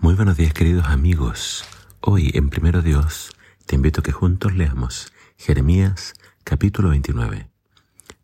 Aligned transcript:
Muy 0.00 0.14
buenos 0.14 0.36
días 0.36 0.52
queridos 0.52 0.86
amigos. 0.86 1.64
Hoy 2.00 2.30
en 2.34 2.50
Primero 2.50 2.82
Dios 2.82 3.32
te 3.66 3.74
invito 3.74 4.00
a 4.00 4.04
que 4.04 4.12
juntos 4.12 4.54
leamos 4.54 5.12
Jeremías 5.36 6.14
capítulo 6.44 6.90
29. 6.90 7.50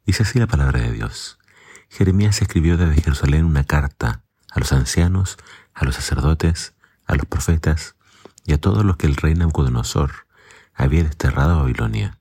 Dice 0.07 0.23
así 0.23 0.39
la 0.39 0.47
palabra 0.47 0.81
de 0.81 0.93
Dios. 0.93 1.37
Jeremías 1.89 2.41
escribió 2.41 2.77
desde 2.77 3.03
Jerusalén 3.03 3.45
una 3.45 3.65
carta 3.65 4.23
a 4.53 4.61
los 4.61 4.73
ancianos, 4.73 5.37
a 5.75 5.85
los 5.85 5.97
sacerdotes, 5.97 6.75
a 7.07 7.17
los 7.17 7.27
profetas 7.27 7.97
y 8.47 8.53
a 8.53 8.61
todos 8.61 8.85
los 8.85 8.97
que 8.97 9.09
el 9.09 9.17
rey 9.17 9.35
Nabucodonosor 9.35 10.29
había 10.75 11.03
desterrado 11.03 11.55
a 11.55 11.63
Babilonia. 11.63 12.21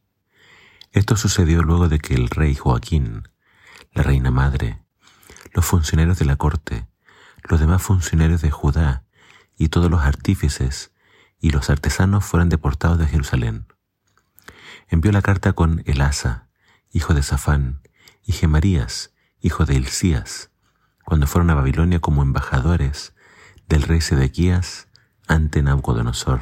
Esto 0.93 1.15
sucedió 1.15 1.61
luego 1.61 1.89
de 1.89 1.99
que 1.99 2.15
el 2.15 2.31
rey 2.31 2.55
Joaquín, 2.55 3.29
la 3.91 4.01
reina 4.01 4.31
madre, 4.31 4.81
los 5.53 5.63
funcionarios 5.63 6.17
de 6.17 6.25
la 6.25 6.37
corte, 6.37 6.87
los 7.43 7.59
demás 7.59 7.83
funcionarios 7.83 8.41
de 8.41 8.49
Judá 8.49 9.02
y 9.57 9.69
todos 9.69 9.89
los 9.89 10.01
artífices 10.01 10.91
y 11.39 11.49
los 11.49 11.69
artesanos 11.69 12.23
fueron 12.23 12.49
deportados 12.49 12.97
de 12.97 13.07
Jerusalén. 13.07 13.67
Envió 14.87 15.11
la 15.11 15.21
carta 15.21 15.53
con 15.53 15.83
Elasa, 15.85 16.47
hijo 16.91 17.13
de 17.13 17.23
Safán, 17.23 17.81
y 18.23 18.31
Gemarías, 18.31 19.13
hijo 19.41 19.65
de 19.65 19.75
Hilcías, 19.75 20.51
cuando 21.03 21.27
fueron 21.27 21.49
a 21.49 21.55
Babilonia 21.55 21.99
como 21.99 22.21
embajadores 22.21 23.13
del 23.67 23.81
rey 23.81 23.99
Sedequías 23.99 24.87
ante 25.27 25.61
Nabucodonosor. 25.61 26.41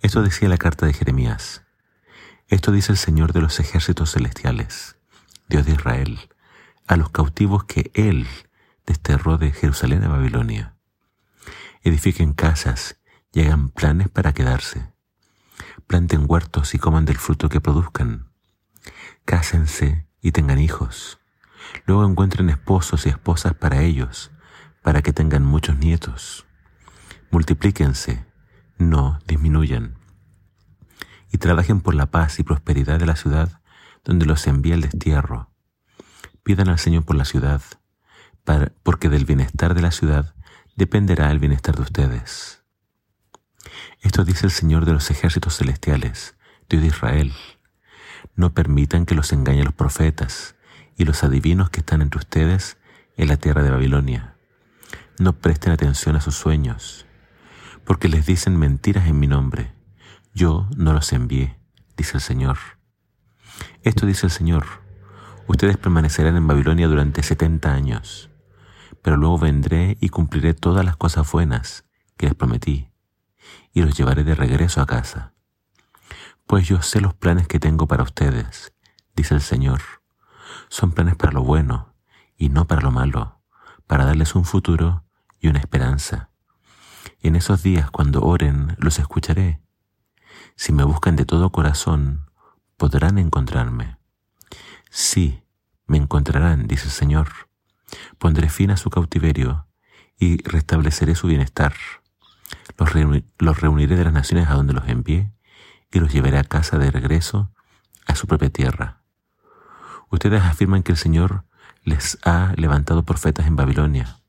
Esto 0.00 0.22
decía 0.22 0.48
la 0.48 0.58
carta 0.58 0.86
de 0.86 0.92
Jeremías. 0.92 1.64
Esto 2.46 2.70
dice 2.70 2.92
el 2.92 2.98
Señor 2.98 3.32
de 3.32 3.40
los 3.40 3.58
ejércitos 3.58 4.12
celestiales, 4.12 4.96
Dios 5.48 5.66
de 5.66 5.72
Israel, 5.72 6.20
a 6.86 6.96
los 6.96 7.10
cautivos 7.10 7.64
que 7.64 7.90
Él 7.94 8.28
desterró 8.86 9.38
de 9.38 9.50
Jerusalén 9.50 10.04
a 10.04 10.08
Babilonia 10.08 10.77
edifiquen 11.82 12.32
casas 12.32 13.00
y 13.32 13.40
hagan 13.40 13.70
planes 13.70 14.08
para 14.08 14.32
quedarse. 14.32 14.92
Planten 15.86 16.24
huertos 16.26 16.74
y 16.74 16.78
coman 16.78 17.04
del 17.04 17.18
fruto 17.18 17.48
que 17.48 17.60
produzcan. 17.60 18.30
Cásense 19.24 20.06
y 20.20 20.32
tengan 20.32 20.58
hijos. 20.58 21.18
Luego 21.86 22.06
encuentren 22.06 22.50
esposos 22.50 23.06
y 23.06 23.10
esposas 23.10 23.54
para 23.54 23.82
ellos, 23.82 24.30
para 24.82 25.02
que 25.02 25.12
tengan 25.12 25.44
muchos 25.44 25.78
nietos. 25.78 26.46
Multiplíquense, 27.30 28.24
no 28.78 29.18
disminuyan. 29.26 29.98
Y 31.30 31.38
trabajen 31.38 31.80
por 31.80 31.94
la 31.94 32.06
paz 32.06 32.38
y 32.38 32.42
prosperidad 32.42 32.98
de 32.98 33.06
la 33.06 33.16
ciudad 33.16 33.60
donde 34.04 34.24
los 34.24 34.46
envía 34.46 34.74
el 34.74 34.80
destierro. 34.80 35.50
Pidan 36.42 36.68
al 36.68 36.78
Señor 36.78 37.04
por 37.04 37.16
la 37.16 37.26
ciudad, 37.26 37.60
porque 38.82 39.10
del 39.10 39.26
bienestar 39.26 39.74
de 39.74 39.82
la 39.82 39.90
ciudad 39.90 40.34
dependerá 40.78 41.32
el 41.32 41.40
bienestar 41.40 41.74
de 41.74 41.82
ustedes. 41.82 42.62
Esto 44.00 44.24
dice 44.24 44.46
el 44.46 44.52
Señor 44.52 44.84
de 44.84 44.92
los 44.92 45.10
ejércitos 45.10 45.56
celestiales, 45.56 46.36
Dios 46.68 46.82
de 46.82 46.88
Israel. 46.88 47.32
No 48.36 48.54
permitan 48.54 49.04
que 49.04 49.16
los 49.16 49.32
engañen 49.32 49.64
los 49.64 49.74
profetas 49.74 50.54
y 50.96 51.04
los 51.04 51.24
adivinos 51.24 51.70
que 51.70 51.80
están 51.80 52.00
entre 52.00 52.20
ustedes 52.20 52.76
en 53.16 53.26
la 53.26 53.36
tierra 53.36 53.64
de 53.64 53.72
Babilonia. 53.72 54.36
No 55.18 55.32
presten 55.32 55.72
atención 55.72 56.14
a 56.14 56.20
sus 56.20 56.36
sueños, 56.36 57.06
porque 57.84 58.08
les 58.08 58.24
dicen 58.24 58.56
mentiras 58.56 59.08
en 59.08 59.18
mi 59.18 59.26
nombre. 59.26 59.72
Yo 60.32 60.68
no 60.76 60.92
los 60.92 61.12
envié, 61.12 61.58
dice 61.96 62.18
el 62.18 62.20
Señor. 62.20 62.56
Esto 63.82 64.06
dice 64.06 64.26
el 64.26 64.30
Señor. 64.30 64.64
Ustedes 65.48 65.76
permanecerán 65.76 66.36
en 66.36 66.46
Babilonia 66.46 66.86
durante 66.86 67.24
setenta 67.24 67.74
años 67.74 68.27
pero 69.02 69.16
luego 69.16 69.38
vendré 69.38 69.96
y 70.00 70.08
cumpliré 70.08 70.54
todas 70.54 70.84
las 70.84 70.96
cosas 70.96 71.30
buenas 71.30 71.84
que 72.16 72.26
les 72.26 72.34
prometí, 72.34 72.90
y 73.72 73.82
los 73.82 73.96
llevaré 73.96 74.24
de 74.24 74.34
regreso 74.34 74.80
a 74.80 74.86
casa. 74.86 75.32
Pues 76.46 76.66
yo 76.66 76.82
sé 76.82 77.00
los 77.00 77.14
planes 77.14 77.46
que 77.46 77.60
tengo 77.60 77.86
para 77.86 78.02
ustedes, 78.02 78.72
dice 79.14 79.34
el 79.34 79.40
Señor. 79.40 79.80
Son 80.68 80.92
planes 80.92 81.16
para 81.16 81.32
lo 81.32 81.42
bueno 81.42 81.94
y 82.36 82.48
no 82.48 82.66
para 82.66 82.80
lo 82.80 82.90
malo, 82.90 83.40
para 83.86 84.04
darles 84.04 84.34
un 84.34 84.44
futuro 84.44 85.04
y 85.40 85.48
una 85.48 85.58
esperanza. 85.58 86.30
En 87.20 87.36
esos 87.36 87.62
días 87.62 87.90
cuando 87.90 88.22
oren 88.22 88.76
los 88.78 88.98
escucharé. 88.98 89.60
Si 90.56 90.72
me 90.72 90.84
buscan 90.84 91.16
de 91.16 91.24
todo 91.24 91.50
corazón, 91.50 92.30
podrán 92.76 93.18
encontrarme. 93.18 93.98
Sí, 94.90 95.42
me 95.86 95.98
encontrarán, 95.98 96.66
dice 96.66 96.86
el 96.86 96.92
Señor 96.92 97.47
Pondré 98.18 98.48
fin 98.48 98.70
a 98.70 98.76
su 98.76 98.90
cautiverio 98.90 99.66
y 100.18 100.42
restableceré 100.42 101.14
su 101.14 101.28
bienestar. 101.28 101.74
Los, 103.38 103.60
reuniré 103.60 103.96
de 103.96 104.04
las 104.04 104.12
naciones 104.12 104.48
a 104.48 104.54
donde 104.54 104.72
los 104.72 104.88
envié 104.88 105.32
y 105.92 106.00
los 106.00 106.12
llevaré 106.12 106.38
a 106.38 106.44
casa 106.44 106.78
de 106.78 106.90
regreso 106.90 107.52
a 108.06 108.14
su 108.14 108.26
propia 108.26 108.50
tierra. 108.50 109.02
Ustedes 110.10 110.42
afirman 110.42 110.82
que 110.82 110.92
el 110.92 110.98
Señor 110.98 111.44
les 111.84 112.18
ha 112.24 112.52
levantado 112.56 113.04
profetas 113.04 113.46
en 113.46 113.56
Babilonia, 113.56 114.20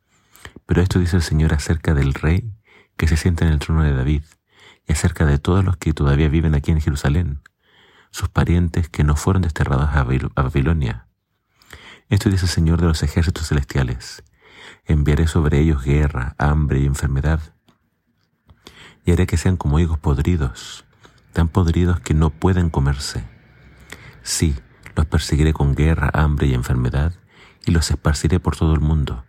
pero 0.66 0.82
esto 0.82 1.00
dice 1.00 1.18
el 1.18 1.22
Señor 1.22 1.54
acerca 1.54 1.94
del 1.94 2.14
rey 2.14 2.52
que 2.98 3.08
se 3.08 3.18
sienta 3.18 3.46
en 3.46 3.52
el 3.52 3.60
trono 3.60 3.84
de 3.84 3.94
David 3.94 4.24
y 4.88 4.94
acerca 4.94 5.26
de 5.26 5.38
todos 5.38 5.64
los 5.64 5.78
que 5.78 5.94
todavía 5.94 6.30
viven 6.30 6.56
aquí 6.56 6.72
en 6.72 6.82
Jerusalén, 6.82 7.42
sus 8.12 8.30
parientes 8.30 8.90
que 8.90 9.04
no 9.04 9.16
fueron 9.16 9.42
desterrados 9.42 9.90
a 9.94 10.04
Babilonia. 10.42 11.09
Esto 12.10 12.32
dice 12.32 12.46
el 12.46 12.52
Señor 12.52 12.82
de 12.82 12.88
los 12.88 13.04
ejércitos 13.04 13.48
celestiales. 13.48 14.24
Enviaré 14.86 15.28
sobre 15.28 15.60
ellos 15.60 15.84
guerra, 15.84 16.34
hambre 16.40 16.80
y 16.80 16.88
enfermedad. 16.88 17.40
Y 19.06 19.12
haré 19.12 19.28
que 19.28 19.38
sean 19.38 19.58
como 19.58 19.80
higos 19.80 20.00
podridos, 20.00 20.86
tan 21.34 21.50
podridos 21.50 22.00
que 22.00 22.16
no 22.16 22.32
pueden 22.32 22.72
comerse. 22.72 23.24
Sí, 24.24 24.56
los 24.96 25.06
perseguiré 25.06 25.54
con 25.54 25.76
guerra, 25.76 26.10
hambre 26.12 26.48
y 26.48 26.56
enfermedad, 26.56 27.14
y 27.68 27.72
los 27.72 27.92
esparciré 27.92 28.40
por 28.40 28.56
todo 28.56 28.74
el 28.74 28.80
mundo. 28.80 29.24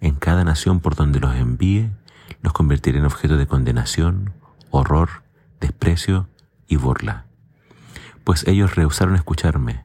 En 0.00 0.14
cada 0.14 0.44
nación 0.44 0.78
por 0.78 0.94
donde 0.94 1.18
los 1.18 1.34
envíe, 1.34 1.90
los 2.40 2.52
convertiré 2.52 2.98
en 2.98 3.04
objeto 3.04 3.36
de 3.36 3.48
condenación, 3.48 4.32
horror, 4.70 5.24
desprecio 5.60 6.28
y 6.68 6.76
burla. 6.76 7.26
Pues 8.22 8.46
ellos 8.46 8.76
rehusaron 8.76 9.16
escucharme, 9.16 9.84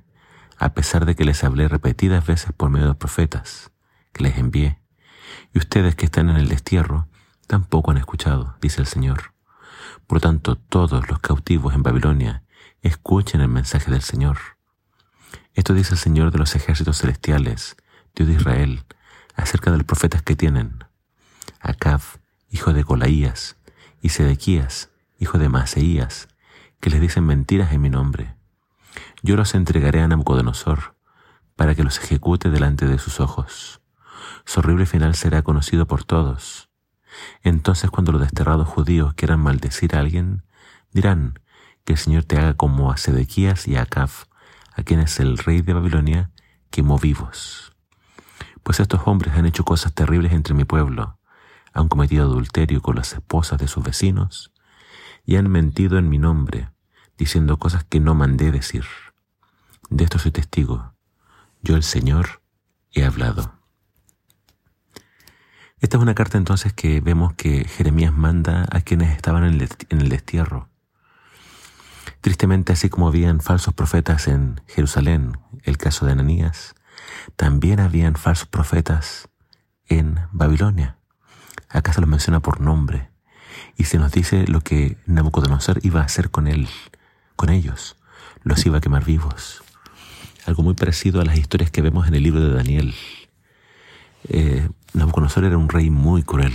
a 0.57 0.73
pesar 0.73 1.05
de 1.05 1.15
que 1.15 1.25
les 1.25 1.43
hablé 1.43 1.67
repetidas 1.67 2.25
veces 2.25 2.51
por 2.51 2.69
medio 2.69 2.87
de 2.87 2.95
profetas 2.95 3.71
que 4.11 4.23
les 4.23 4.37
envié. 4.37 4.79
Y 5.53 5.59
ustedes 5.59 5.95
que 5.95 6.05
están 6.05 6.29
en 6.29 6.37
el 6.37 6.49
destierro 6.49 7.07
tampoco 7.45 7.91
han 7.91 7.97
escuchado, 7.97 8.57
dice 8.61 8.81
el 8.81 8.87
Señor. 8.87 9.33
Por 10.07 10.19
tanto, 10.19 10.55
todos 10.55 11.07
los 11.09 11.19
cautivos 11.19 11.75
en 11.75 11.83
Babilonia 11.83 12.43
escuchen 12.81 13.41
el 13.41 13.49
mensaje 13.49 13.91
del 13.91 14.01
Señor. 14.01 14.37
Esto 15.53 15.73
dice 15.73 15.93
el 15.93 15.99
Señor 15.99 16.31
de 16.31 16.39
los 16.39 16.55
ejércitos 16.55 16.99
celestiales, 16.99 17.75
Dios 18.15 18.27
de 18.27 18.35
Israel, 18.35 18.85
acerca 19.35 19.71
de 19.71 19.77
los 19.77 19.85
profetas 19.85 20.21
que 20.21 20.35
tienen. 20.35 20.83
Acab, 21.59 22.01
hijo 22.49 22.73
de 22.73 22.83
Colaías, 22.83 23.57
y 24.01 24.09
Sedequías, 24.09 24.89
hijo 25.19 25.37
de 25.37 25.49
Maseías, 25.49 26.27
que 26.79 26.89
les 26.89 27.01
dicen 27.01 27.25
mentiras 27.25 27.71
en 27.73 27.81
mi 27.81 27.89
nombre 27.89 28.37
yo 29.27 29.35
los 29.35 29.55
entregaré 29.55 29.99
a 29.99 30.07
Nabucodonosor 30.07 30.95
para 31.57 31.75
que 31.75 31.83
los 31.83 31.97
ejecute 31.97 32.49
delante 32.49 32.87
de 32.87 32.97
sus 32.97 33.19
ojos. 33.19 33.81
Su 34.45 34.61
horrible 34.61 34.85
final 34.85 35.15
será 35.15 35.41
conocido 35.41 35.85
por 35.85 36.05
todos. 36.05 36.69
Entonces 37.43 37.91
cuando 37.91 38.13
los 38.13 38.21
desterrados 38.21 38.69
judíos 38.69 39.15
quieran 39.15 39.41
maldecir 39.41 39.97
a 39.97 39.99
alguien, 39.99 40.43
dirán 40.93 41.41
que 41.83 41.91
el 41.91 41.99
Señor 41.99 42.23
te 42.23 42.37
haga 42.37 42.53
como 42.53 42.89
a 42.89 42.95
Sedequías 42.95 43.67
y 43.67 43.75
a 43.75 43.81
Acab, 43.81 44.09
a 44.73 44.83
quienes 44.83 45.19
el 45.19 45.37
rey 45.37 45.61
de 45.61 45.73
Babilonia 45.73 46.31
quemó 46.69 46.97
vivos. 46.97 47.75
Pues 48.63 48.79
estos 48.79 49.01
hombres 49.07 49.33
han 49.35 49.45
hecho 49.45 49.65
cosas 49.65 49.93
terribles 49.93 50.31
entre 50.31 50.53
mi 50.53 50.63
pueblo, 50.63 51.19
han 51.73 51.89
cometido 51.89 52.23
adulterio 52.23 52.81
con 52.81 52.95
las 52.95 53.11
esposas 53.11 53.59
de 53.59 53.67
sus 53.67 53.83
vecinos 53.83 54.53
y 55.25 55.35
han 55.35 55.51
mentido 55.51 55.97
en 55.97 56.07
mi 56.07 56.17
nombre, 56.17 56.69
diciendo 57.17 57.57
cosas 57.57 57.83
que 57.83 57.99
no 57.99 58.15
mandé 58.15 58.53
decir. 58.53 58.85
De 59.89 60.03
esto 60.03 60.19
soy 60.19 60.31
testigo. 60.31 60.93
Yo 61.61 61.75
el 61.75 61.83
Señor 61.83 62.41
he 62.91 63.05
hablado. 63.05 63.53
Esta 65.79 65.97
es 65.97 66.03
una 66.03 66.15
carta 66.15 66.37
entonces 66.37 66.73
que 66.73 66.99
vemos 66.99 67.35
que 67.35 67.63
Jeremías 67.65 68.11
manda 68.11 68.67
a 68.71 68.81
quienes 68.81 69.15
estaban 69.15 69.45
en 69.45 70.01
el 70.01 70.09
destierro. 70.09 70.69
Tristemente, 72.19 72.73
así 72.73 72.89
como 72.89 73.07
habían 73.07 73.39
falsos 73.39 73.73
profetas 73.73 74.27
en 74.27 74.59
Jerusalén, 74.67 75.37
el 75.63 75.77
caso 75.77 76.05
de 76.05 76.13
Ananías, 76.13 76.75
también 77.35 77.79
habían 77.79 78.15
falsos 78.15 78.47
profetas 78.47 79.29
en 79.85 80.19
Babilonia. 80.31 80.97
Acá 81.69 81.93
se 81.93 82.01
los 82.01 82.09
menciona 82.09 82.41
por 82.41 82.59
nombre 82.59 83.11
y 83.77 83.85
se 83.85 83.99
nos 83.99 84.11
dice 84.11 84.47
lo 84.47 84.61
que 84.61 84.97
Nabucodonosor 85.05 85.79
iba 85.83 86.01
a 86.01 86.05
hacer 86.05 86.31
con 86.31 86.47
él, 86.47 86.67
con 87.35 87.49
ellos. 87.49 87.95
Los 88.43 88.65
iba 88.65 88.79
a 88.79 88.81
quemar 88.81 89.05
vivos 89.05 89.63
algo 90.47 90.63
muy 90.63 90.75
parecido 90.75 91.19
a 91.19 91.25
las 91.25 91.37
historias 91.37 91.71
que 91.71 91.81
vemos 91.81 92.07
en 92.07 92.15
el 92.15 92.23
libro 92.23 92.41
de 92.41 92.53
Daniel. 92.53 92.95
Eh, 94.29 94.69
Nabucodonosor 94.93 95.43
era 95.43 95.57
un 95.57 95.67
rey 95.67 95.89
muy 95.89 96.23
cruel, 96.23 96.53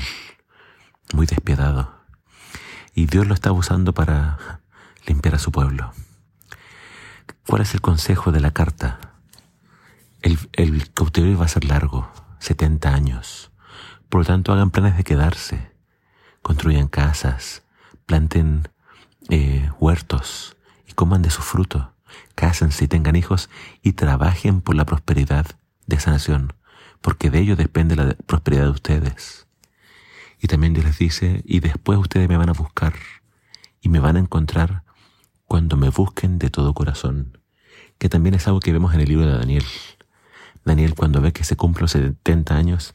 muy 1.13 1.27
despiadado. 1.27 1.95
Y 2.95 3.07
Dios 3.07 3.27
lo 3.27 3.35
está 3.35 3.53
usando 3.53 3.93
para 3.93 4.61
limpiar 5.07 5.35
a 5.35 5.39
su 5.39 5.53
pueblo. 5.53 5.93
¿Cuál 7.47 7.63
es 7.63 7.75
el 7.75 7.83
consejo 7.83 8.33
de 8.33 8.41
la 8.41 8.53
carta? 8.53 8.99
El, 10.23 10.39
el 10.55 10.91
cautiverio 10.93 11.39
va 11.39 11.45
a 11.45 11.49
ser 11.49 11.65
largo, 11.65 12.11
70 12.39 12.95
años. 12.95 13.51
Por 14.09 14.23
lo 14.23 14.27
tanto, 14.27 14.53
hagan 14.55 14.71
planes 14.71 14.97
de 14.97 15.05
quedarse, 15.05 15.71
construyan 16.41 16.89
casas, 16.89 17.63
planten 18.07 18.69
eh, 19.29 19.71
huertos 19.79 20.57
y 20.87 20.93
coman 20.93 21.21
de 21.21 21.31
su 21.31 21.43
fruto, 21.43 21.93
cásense 22.35 22.85
y 22.85 22.89
tengan 22.89 23.17
hijos 23.17 23.51
y 23.83 23.93
trabajen 23.93 24.61
por 24.61 24.75
la 24.75 24.87
prosperidad 24.87 25.47
de 25.87 25.97
esa 25.97 26.11
nación, 26.11 26.53
porque 27.01 27.31
de 27.31 27.41
ello 27.41 27.57
depende 27.57 27.97
la 27.97 28.15
prosperidad 28.27 28.65
de 28.65 28.71
ustedes. 28.71 29.47
Y 30.41 30.49
también 30.49 30.75
Dios 30.75 30.85
les 30.85 30.99
dice, 30.99 31.43
y 31.45 31.61
después 31.61 31.99
ustedes 31.99 32.29
me 32.29 32.37
van 32.37 32.49
a 32.49 32.55
buscar 32.55 32.95
y 33.81 33.89
me 33.89 34.01
van 34.01 34.17
a 34.17 34.21
encontrar 34.21 34.83
cuando 35.47 35.77
me 35.77 35.91
busquen 35.91 36.39
de 36.39 36.51
todo 36.51 36.75
corazón, 36.75 37.39
que 37.99 38.09
también 38.09 38.35
es 38.35 38.47
algo 38.47 38.61
que 38.61 38.73
vemos 38.73 38.95
en 38.95 39.01
el 39.01 39.09
libro 39.09 39.27
de 39.27 39.39
Daniel. 39.39 39.65
Daniel 40.65 40.95
cuando 40.95 41.21
ve 41.21 41.33
que 41.33 41.45
se 41.45 41.57
cumplen 41.57 41.83
los 41.83 41.93
70 41.93 42.57
años, 42.57 42.93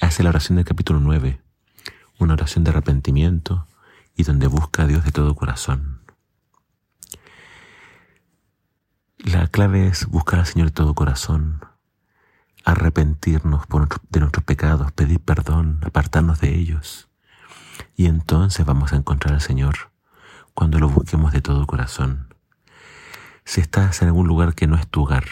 hace 0.00 0.22
la 0.22 0.30
oración 0.30 0.56
del 0.56 0.64
capítulo 0.64 1.00
9, 1.00 1.40
una 2.18 2.34
oración 2.34 2.64
de 2.64 2.70
arrepentimiento 2.70 3.66
y 4.16 4.24
donde 4.24 4.46
busca 4.46 4.82
a 4.82 4.86
Dios 4.86 5.04
de 5.04 5.12
todo 5.12 5.34
corazón. 5.34 5.97
La 9.18 9.48
clave 9.48 9.88
es 9.88 10.06
buscar 10.06 10.38
al 10.38 10.46
Señor 10.46 10.68
de 10.68 10.74
todo 10.74 10.94
corazón, 10.94 11.60
arrepentirnos 12.64 13.62
de 14.10 14.20
nuestros 14.20 14.44
pecados, 14.44 14.92
pedir 14.92 15.18
perdón, 15.18 15.80
apartarnos 15.84 16.40
de 16.40 16.54
ellos. 16.54 17.08
Y 17.96 18.06
entonces 18.06 18.64
vamos 18.64 18.92
a 18.92 18.96
encontrar 18.96 19.34
al 19.34 19.40
Señor 19.40 19.90
cuando 20.54 20.78
lo 20.78 20.88
busquemos 20.88 21.32
de 21.32 21.40
todo 21.40 21.66
corazón. 21.66 22.32
Si 23.44 23.60
estás 23.60 24.02
en 24.02 24.08
algún 24.08 24.28
lugar 24.28 24.54
que 24.54 24.68
no 24.68 24.76
es 24.76 24.86
tu 24.86 25.02
hogar, 25.02 25.24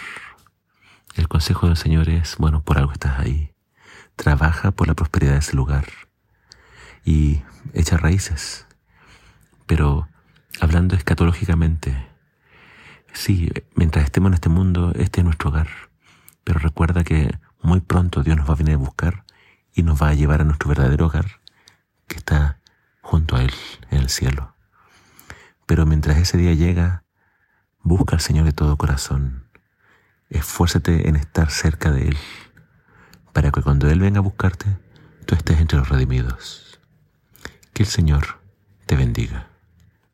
el 1.15 1.29
consejo 1.29 1.69
del 1.69 1.77
Señor 1.77 2.09
es, 2.09 2.37
bueno, 2.39 2.65
por 2.65 2.79
algo 2.79 2.93
estás 2.93 3.21
ahí. 3.21 3.55
Trabaja 4.17 4.73
por 4.73 4.89
la 4.89 4.95
prosperidad 4.95 5.35
de 5.35 5.39
ese 5.39 5.55
lugar 5.55 5.87
y 7.05 7.45
echa 7.73 7.97
raíces. 7.99 8.67
Pero 9.65 10.09
hablando 10.61 10.97
escatológicamente, 10.97 12.16
sí, 13.17 13.51
mientras 13.75 14.05
estemos 14.05 14.29
en 14.29 14.35
este 14.35 14.49
mundo, 14.49 14.93
este 14.95 15.21
es 15.21 15.25
nuestro 15.25 15.51
hogar. 15.51 15.69
Pero 16.45 16.61
recuerda 16.61 17.03
que 17.03 17.39
muy 17.63 17.81
pronto 17.81 18.23
Dios 18.23 18.37
nos 18.37 18.49
va 18.49 18.55
a 18.55 18.57
venir 18.57 18.75
a 18.75 18.79
buscar 18.79 19.25
y 19.75 19.83
nos 19.83 20.01
va 20.01 20.11
a 20.11 20.15
llevar 20.15 20.41
a 20.41 20.45
nuestro 20.45 20.69
verdadero 20.69 21.07
hogar, 21.07 21.41
que 22.07 22.17
está 22.17 22.61
junto 23.01 23.37
a 23.37 23.43
Él 23.43 23.53
en 23.91 23.99
el 23.99 24.09
cielo. 24.09 24.55
Pero 25.67 25.87
mientras 25.87 26.19
ese 26.19 26.39
día 26.39 26.55
llega, 26.55 27.05
busca 27.83 28.15
al 28.15 28.21
Señor 28.21 28.45
de 28.45 28.53
todo 28.53 28.77
corazón. 28.77 29.49
Esfuérzate 30.29 31.09
en 31.09 31.17
estar 31.17 31.51
cerca 31.51 31.91
de 31.91 32.09
Él, 32.09 32.17
para 33.33 33.51
que 33.51 33.63
cuando 33.63 33.89
Él 33.91 34.01
venga 34.01 34.19
a 34.19 34.23
buscarte, 34.23 34.67
tú 35.27 35.35
estés 35.35 35.61
entre 35.61 35.79
los 35.79 35.89
redimidos. 35.89 36.81
Que 37.73 37.83
el 37.83 37.89
Señor 37.89 38.41
te 38.87 38.97
bendiga. 38.97 39.56